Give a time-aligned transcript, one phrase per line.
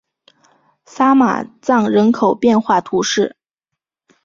[0.83, 3.37] 萨马藏人口变化图示